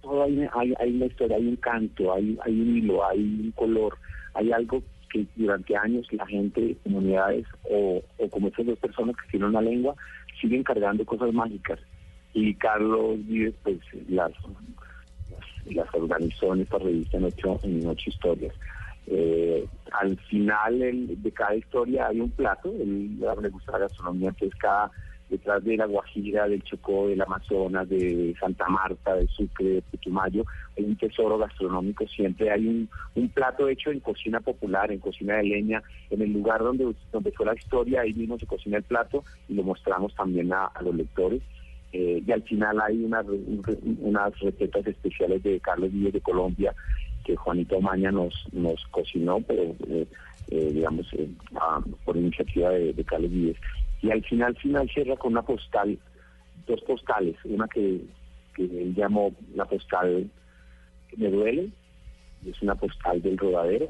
todo 0.00 0.24
hay, 0.24 0.48
hay, 0.54 0.74
hay 0.78 0.96
una 0.96 1.06
historia, 1.06 1.36
hay 1.36 1.46
un 1.46 1.56
canto, 1.56 2.14
hay, 2.14 2.38
un 2.46 2.76
hilo, 2.76 3.06
hay 3.06 3.18
un 3.18 3.52
color, 3.54 3.98
hay 4.32 4.50
algo 4.50 4.82
que 5.10 5.26
durante 5.36 5.76
años 5.76 6.10
la 6.12 6.26
gente, 6.26 6.76
comunidades 6.82 7.46
o, 7.70 8.02
o 8.16 8.28
como 8.30 8.48
estas 8.48 8.64
dos 8.64 8.78
personas 8.78 9.14
que 9.16 9.30
tienen 9.30 9.50
una 9.50 9.60
lengua, 9.60 9.94
siguen 10.40 10.64
cargando 10.64 11.04
cosas 11.04 11.34
mágicas. 11.34 11.78
Y 12.32 12.54
Carlos 12.54 13.18
Vives, 13.26 13.54
pues 13.62 13.78
las, 14.08 14.32
las, 15.30 15.76
las 15.76 15.94
organizó 15.94 16.54
en 16.54 16.62
esta 16.62 16.78
revista 16.78 17.18
en 17.18 17.24
ocho, 17.24 17.60
en 17.62 17.86
ocho 17.86 18.10
historias. 18.10 18.54
Eh, 19.06 19.66
al 19.92 20.16
final 20.28 20.82
el- 20.82 21.22
de 21.22 21.32
cada 21.32 21.54
historia 21.54 22.08
hay 22.08 22.20
un 22.20 22.30
plato, 22.30 22.70
él 22.70 23.18
le 23.18 23.48
gusta 23.50 23.72
la 23.72 23.80
gastronomía, 23.80 24.30
entonces 24.30 24.58
cada 24.58 24.90
detrás 25.28 25.64
de 25.64 25.76
la 25.76 25.86
Guajira, 25.86 26.48
del 26.48 26.62
Chocó, 26.62 27.08
del 27.08 27.20
Amazonas, 27.20 27.88
de 27.88 28.34
Santa 28.38 28.68
Marta, 28.68 29.14
de 29.14 29.26
Sucre, 29.28 29.66
de 29.66 29.82
Putumayo, 29.82 30.44
hay 30.76 30.84
un 30.84 30.96
tesoro 30.96 31.38
gastronómico, 31.38 32.06
siempre 32.06 32.50
hay 32.50 32.66
un, 33.14 33.28
plato 33.30 33.68
hecho 33.68 33.90
en 33.90 34.00
cocina 34.00 34.40
popular, 34.40 34.92
en 34.92 35.00
cocina 35.00 35.36
de 35.36 35.44
leña, 35.44 35.82
en 36.10 36.22
el 36.22 36.32
lugar 36.32 36.62
donde, 36.62 36.94
donde 37.10 37.32
fue 37.32 37.46
la 37.46 37.54
historia, 37.54 38.02
ahí 38.02 38.12
mismo 38.14 38.38
se 38.38 38.46
cocina 38.46 38.76
el 38.76 38.84
plato 38.84 39.24
y 39.48 39.54
lo 39.54 39.62
mostramos 39.62 40.14
también 40.14 40.52
a, 40.52 40.70
los 40.82 40.94
lectores. 40.94 41.42
Eh, 41.92 42.22
y 42.26 42.32
al 42.32 42.42
final 42.42 42.80
hay 42.80 43.04
unas, 43.04 43.26
un- 43.26 43.98
unas 44.02 44.38
recetas 44.40 44.86
especiales 44.86 45.42
de 45.42 45.60
Carlos 45.60 45.92
Díez 45.92 46.12
de 46.12 46.20
Colombia 46.20 46.74
que 47.24 47.36
Juanito 47.36 47.80
Maña 47.80 48.12
nos, 48.12 48.34
nos 48.52 48.84
cocinó, 48.90 49.40
pero 49.40 49.62
eh, 49.88 50.06
eh, 50.50 50.70
digamos 50.72 51.06
eh, 51.14 51.28
por 52.04 52.16
iniciativa 52.16 52.70
de, 52.70 52.92
de 52.92 53.04
Carlos 53.04 53.30
Díez. 53.30 53.56
Y 54.02 54.10
al 54.10 54.22
final, 54.24 54.54
final 54.56 54.88
cierra 54.90 55.16
con 55.16 55.32
una 55.32 55.42
postal, 55.42 55.98
dos 56.66 56.80
postales, 56.82 57.36
una 57.44 57.66
que, 57.68 58.00
que 58.54 58.64
él 58.64 58.94
llamó 58.94 59.32
la 59.54 59.64
postal 59.64 60.28
que 61.08 61.16
me 61.16 61.30
duele, 61.30 61.70
es 62.46 62.60
una 62.60 62.74
postal 62.74 63.22
del 63.22 63.38
rodadero, 63.38 63.88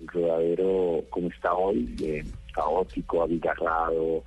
el 0.00 0.08
rodadero 0.08 1.04
como 1.10 1.28
está 1.28 1.54
hoy, 1.54 1.94
eh, 2.02 2.24
caótico, 2.52 3.22
abigarrado, 3.22 4.24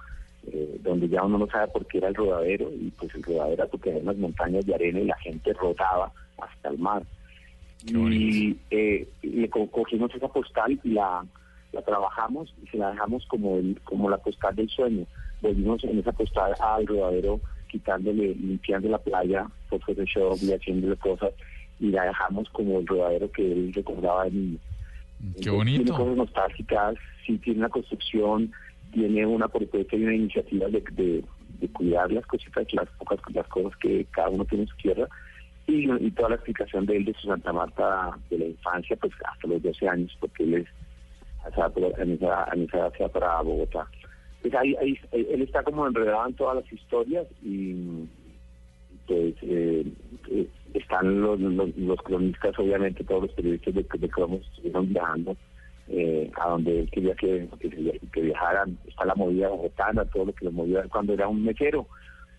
donde 0.82 1.08
ya 1.08 1.24
uno 1.24 1.38
no 1.38 1.48
sabe 1.48 1.70
por 1.70 1.86
qué 1.88 2.00
era 2.00 2.10
el 2.10 2.16
rodadero, 2.16 2.70
y 2.70 2.92
pues 2.92 3.14
el 3.16 3.24
rodadero 3.24 3.54
era 3.54 3.66
porque 3.66 3.90
había 3.90 4.04
unas 4.04 4.18
montañas 4.18 4.66
de 4.66 4.76
arena 4.76 5.00
y 5.00 5.06
la 5.06 5.18
gente 5.18 5.54
rodaba 5.54 6.12
hasta 6.38 6.70
el 6.70 6.78
mar. 6.78 7.04
Y 7.86 8.58
eh, 8.72 9.08
le 9.22 9.50
co- 9.50 9.70
cogimos 9.70 10.14
esa 10.16 10.28
postal 10.30 10.80
y 10.84 10.90
la, 10.90 11.26
la 11.72 11.82
trabajamos 11.82 12.54
y 12.64 12.68
se 12.68 12.78
la 12.78 12.92
dejamos 12.92 13.26
como 13.28 13.58
el, 13.58 13.80
como 13.84 14.10
la 14.10 14.18
postal 14.18 14.56
del 14.56 14.70
sueño. 14.70 15.06
Volvimos 15.42 15.84
en 15.84 16.00
esa 16.00 16.12
postal 16.14 16.54
al 16.60 16.88
rodadero 16.88 17.42
quitándole, 17.68 18.36
limpiando 18.36 18.88
la 18.90 19.00
playa 19.00 19.48
por 19.70 19.82
Photoshop 19.84 20.38
y 20.42 20.54
haciéndole 20.54 20.96
cosas 20.98 21.32
y 21.80 21.88
la 21.90 22.06
dejamos 22.06 22.48
como 22.52 22.80
el 22.80 22.88
rodadero 22.88 23.30
que 23.32 23.52
él 23.52 23.74
recordaba 23.74 24.26
de 24.26 24.32
niño. 24.32 24.58
Qué 25.20 25.26
Entonces, 25.26 25.42
Tiene 25.44 25.58
bonito. 25.58 25.96
cosas 25.98 26.16
nostálgicas, 26.18 26.96
sí 27.26 27.38
tiene 27.40 27.60
una 27.60 27.70
construcción, 27.70 28.52
tiene 28.94 29.26
una 29.26 29.48
propuesta 29.48 29.96
y 29.96 30.04
una 30.04 30.16
iniciativa 30.16 30.68
de, 30.68 30.84
de, 30.92 31.24
de 31.60 31.68
cuidar 31.70 32.12
las 32.12 32.26
cositas, 32.28 32.66
las 32.74 32.88
pocas 32.92 33.20
las 33.34 33.48
cosas 33.48 33.76
que 33.78 34.06
cada 34.12 34.30
uno 34.30 34.46
tiene 34.46 34.64
en 34.66 34.70
su 34.70 34.78
tierra 34.78 35.08
y, 35.68 35.92
y 35.92 36.12
toda 36.12 36.30
la 36.30 36.36
explicación 36.36 36.86
de 36.86 36.98
él 36.98 37.06
de 37.06 37.14
su 37.14 37.28
Santa 37.28 37.54
Marta 37.54 38.18
de 38.30 38.38
la 38.38 38.46
infancia, 38.46 38.96
pues 38.98 39.14
hasta 39.26 39.48
los 39.48 39.62
12 39.62 39.88
años, 39.88 40.18
porque 40.20 40.44
él 40.44 40.54
es 40.56 40.68
en 41.98 42.12
esa, 42.14 42.48
en 42.54 42.64
esa 42.64 42.90
va 42.90 43.10
para 43.10 43.42
Bogotá. 43.42 43.88
Pues 44.42 44.54
ahí, 44.56 44.76
ahí, 44.76 45.00
él 45.12 45.42
está 45.42 45.64
como 45.64 45.88
enredado 45.88 46.28
en 46.28 46.36
todas 46.36 46.58
las 46.58 46.74
historias 46.74 47.28
y 47.42 48.08
pues 49.08 49.36
eh, 49.42 49.86
eh, 50.30 50.48
están 50.74 51.22
los, 51.22 51.40
los, 51.40 51.78
los 51.78 52.02
cronistas, 52.02 52.58
obviamente 52.58 53.04
todos 53.04 53.24
los 53.24 53.32
periodistas 53.34 53.74
de, 53.74 53.84
de 53.84 54.10
Cromos 54.10 54.42
estuvieron 54.52 54.90
viajando 54.90 55.36
eh, 55.90 56.32
a 56.42 56.50
donde 56.50 56.82
él 56.82 56.90
quería 56.92 57.16
que, 57.16 57.48
que, 57.60 58.00
que 58.12 58.22
viajaran. 58.22 58.78
Está 58.88 59.06
la 59.06 59.16
movida 59.16 59.50
bogotana, 59.50 60.06
todo 60.06 60.26
lo 60.26 60.34
que 60.34 60.46
lo 60.46 60.52
movía 60.52 60.84
cuando 60.90 61.14
era 61.14 61.28
un 61.28 61.44
mesero. 61.44 61.88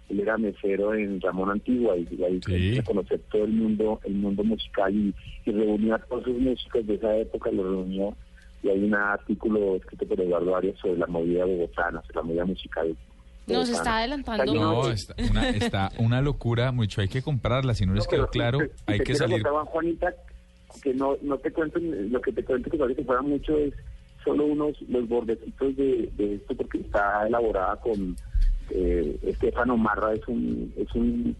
Él 0.08 0.20
era 0.20 0.37
mesero 0.37 0.94
en 0.94 1.20
Ramón 1.20 1.50
Antigua 1.50 1.96
y, 1.96 2.06
y 2.11 2.23
ahí 2.25 2.40
Sí. 2.44 2.75
se 2.76 2.82
conocer 2.84 3.20
todo 3.30 3.44
el 3.44 3.52
mundo, 3.52 4.00
el 4.04 4.14
mundo 4.14 4.44
musical 4.44 4.94
y, 4.94 5.14
y 5.46 5.50
reunió 5.52 5.94
a 5.94 5.99
todos 5.99 6.25
sus 6.25 6.38
músicos 6.38 6.87
de 6.87 6.94
esa 6.94 7.16
época, 7.16 7.50
lo 7.50 7.62
reunió 7.64 8.14
y 8.62 8.68
hay 8.68 8.82
un 8.84 8.94
artículo 8.94 9.76
escrito 9.76 10.06
por 10.06 10.20
Eduardo 10.20 10.56
Arias 10.56 10.78
sobre 10.80 10.99
la 10.99 11.06
movida 11.06 11.44
bogotana, 11.44 12.00
sobre 12.02 12.14
la 12.16 12.23
movida 12.23 12.44
musical. 12.46 12.88
Nos 13.46 13.56
bogotana. 13.68 13.76
está 13.78 13.96
adelantando 13.99 14.54
No, 14.54 14.90
está 14.90 15.14
una, 15.30 15.49
está 15.50 15.90
una 15.99 16.20
locura, 16.23 16.73
mucho 16.73 17.00
hay 17.00 17.08
que 17.08 17.23
comprarla, 17.23 17.75
si 17.75 17.84
no 17.87 17.94
les 17.94 18.04
No, 18.04 18.11
quedó 18.11 18.20
pero 18.23 18.30
claro, 18.30 18.58
te- 18.58 18.70
hay 18.92 18.99
te 18.99 19.04
que 19.04 19.14
salir. 19.14 19.42
Juan 19.42 19.64
Juanita, 19.66 20.14
que 20.82 20.94
no, 20.94 21.16
no 21.23 21.38
te 21.38 21.50
cuento, 21.52 21.78
lo 21.80 22.20
que 22.20 22.32
te 22.32 22.42
cuento 22.44 22.70
que 22.70 22.78
parece 22.78 23.00
que 23.00 23.06
fuera 23.06 23.23
mucho 23.23 23.56
es 23.58 23.73
solo 24.25 24.46
unos, 24.46 24.80
los 24.88 25.06
bordecitos 25.08 25.76
de, 25.76 26.11
de 26.16 26.34
esto, 26.37 26.54
porque 26.56 26.78
está 26.78 27.26
elaborada 27.26 27.76
con 27.76 28.16
eh, 28.71 29.18
Estefano 29.23 29.76
Marra, 29.76 30.12
es 30.14 30.26
un, 30.28 30.73
es 30.76 30.94
un 30.94 31.37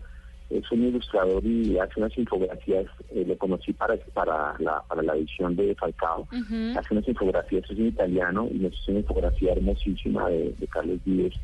es 0.50 0.71
un 0.71 0.85
ilustrador 0.85 1.45
y 1.45 1.78
hace 1.78 1.99
unas 1.99 2.16
infografías, 2.19 2.87
eh, 3.11 3.25
lo 3.26 3.37
conocí 3.38 3.73
para, 3.73 3.97
para, 4.12 4.54
la, 4.59 4.83
para 4.83 5.02
la 5.02 5.16
edición 5.16 5.57
de 5.57 5.75
Falcao, 5.75 6.28
hace 6.31 6.95
unas 6.95 7.09
infografías, 7.09 7.64
es 7.69 7.78
un 7.78 7.87
italiano 7.87 8.49
y 8.52 8.59
nos 8.59 8.73
hizo 8.75 8.93
una 8.93 9.00
infografía 9.00 9.52
hermosísima 9.52 10.28
de, 10.28 10.54
de 10.59 10.66
Carlos 10.69 11.00
Díez. 11.04 11.35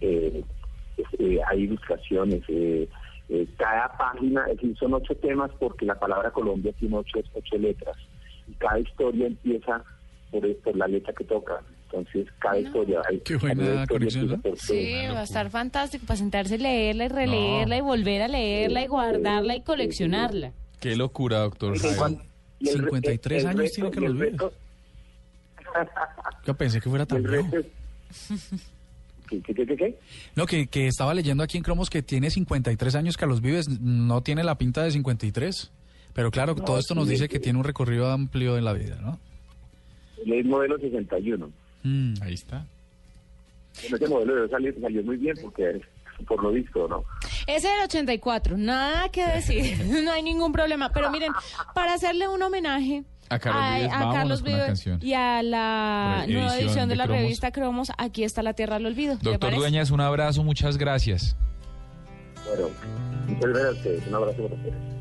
Eh, 0.00 0.42
eh, 1.18 1.40
hay 1.48 1.62
ilustraciones, 1.62 2.42
eh, 2.48 2.88
eh, 3.28 3.46
cada 3.56 3.96
página, 3.96 4.42
es 4.46 4.56
decir, 4.56 4.76
son 4.78 4.94
ocho 4.94 5.14
temas 5.16 5.50
porque 5.58 5.86
la 5.86 5.98
palabra 5.98 6.30
Colombia 6.30 6.72
tiene 6.78 6.96
ocho, 6.96 7.18
ocho 7.34 7.58
letras 7.58 7.96
y 8.46 8.52
cada 8.52 8.78
historia 8.78 9.26
empieza 9.26 9.82
por, 10.30 10.56
por 10.58 10.76
la 10.76 10.86
letra 10.86 11.12
que 11.12 11.24
toca. 11.24 11.60
Entonces, 11.96 12.26
cada 12.40 12.58
historia. 12.58 13.00
Hay, 13.08 13.20
Qué 13.20 13.36
buena 13.36 13.86
conexión, 13.86 14.28
¿no? 14.28 14.40
por 14.40 14.58
Sí, 14.58 14.94
va 15.12 15.20
a 15.20 15.22
estar 15.24 15.48
fantástico 15.50 16.04
para 16.06 16.16
sentarse, 16.16 16.58
leerla 16.58 17.04
y 17.04 17.08
releerla 17.08 17.76
y 17.76 17.80
volver 17.80 18.22
a 18.22 18.28
leerla 18.28 18.82
y 18.82 18.86
guardarla 18.86 19.56
y 19.56 19.60
coleccionarla. 19.62 20.52
Qué 20.80 20.96
locura, 20.96 21.38
doctor. 21.40 21.76
Y 21.76 21.78
Jaime. 21.80 21.96
cuan- 21.96 22.22
y 22.58 22.68
el 22.68 22.78
re- 22.78 22.84
53 22.86 23.42
el 23.42 23.48
años 23.48 23.72
tiene 23.72 23.90
y 23.94 24.04
el 24.04 24.14
Vives. 24.14 24.32
reto- 24.32 24.52
Yo 26.46 26.54
pensé 26.54 26.80
que 26.80 26.88
fuera 26.88 27.04
y 27.04 27.06
tan 27.06 27.24
el 27.24 27.30
viejo. 27.30 27.48
¿Qué, 29.28 29.40
qué, 29.42 29.54
qué, 29.54 29.76
qué? 29.76 29.98
No, 30.36 30.46
que, 30.46 30.66
que 30.66 30.86
estaba 30.86 31.14
leyendo 31.14 31.42
aquí 31.42 31.56
en 31.56 31.62
Cromos 31.64 31.88
que 31.90 32.02
tiene 32.02 32.30
53 32.30 32.94
años 32.94 33.16
Carlos 33.16 33.40
Vives, 33.40 33.68
no 33.80 34.22
tiene 34.22 34.44
la 34.44 34.56
pinta 34.58 34.82
de 34.82 34.90
53. 34.90 35.72
Pero 36.12 36.30
claro, 36.30 36.54
todo 36.54 36.78
esto 36.78 36.94
nos 36.94 37.06
sí, 37.06 37.12
dice 37.12 37.24
sí. 37.24 37.28
que 37.28 37.40
tiene 37.40 37.58
un 37.58 37.64
recorrido 37.64 38.10
amplio 38.10 38.56
en 38.58 38.64
la 38.64 38.72
vida, 38.72 38.96
¿no? 39.00 39.18
Él 40.24 40.32
es 40.34 40.46
modelo 40.46 40.78
61. 40.78 41.50
Mm. 41.84 42.14
Ahí 42.22 42.34
está. 42.34 42.66
Ese 43.82 44.08
modelo 44.08 44.34
debe 44.34 44.48
salir, 44.48 44.76
salió 44.80 45.02
muy 45.04 45.16
bien 45.16 45.36
porque 45.40 45.80
por 46.28 46.42
lo 46.42 46.50
visto, 46.52 46.86
¿no? 46.88 47.04
Ese 47.46 47.68
del 47.68 47.82
84, 47.84 48.56
nada 48.56 49.08
que 49.10 49.26
decir, 49.26 49.84
no 50.04 50.10
hay 50.12 50.22
ningún 50.22 50.52
problema. 50.52 50.90
Pero 50.92 51.10
miren, 51.10 51.32
para 51.74 51.94
hacerle 51.94 52.28
un 52.28 52.40
homenaje 52.42 53.02
A 53.28 53.38
Carlos 53.38 54.42
Vives, 54.42 54.86
y 55.00 55.12
a 55.14 55.42
la 55.42 56.24
Re- 56.26 56.32
nueva 56.32 56.56
edición 56.58 56.88
de, 56.88 56.92
de 56.92 56.96
la 56.96 57.04
Cromos. 57.04 57.22
revista 57.22 57.50
Cromos, 57.50 57.92
aquí 57.98 58.22
está 58.24 58.42
La 58.42 58.52
Tierra 58.54 58.74
del 58.76 58.86
Olvido. 58.86 59.14
¿le 59.22 59.30
Doctor? 59.32 59.54
Dueñas, 59.54 59.90
un 59.90 60.00
abrazo, 60.00 60.44
muchas 60.44 60.76
gracias. 60.78 61.36
Bueno, 62.46 62.68
muchas 63.26 63.50
gracias. 63.50 64.06
Un 64.06 64.14
abrazo 64.14 64.42
para 64.42 64.54
ustedes. 64.54 64.94